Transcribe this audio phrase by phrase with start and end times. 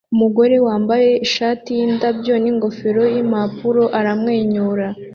[0.13, 4.87] umugore wambaye ishati yindabyo ningofero yimpapuro aramwenyura